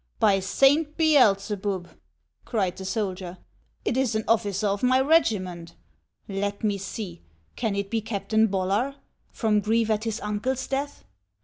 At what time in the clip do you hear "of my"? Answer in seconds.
4.69-4.99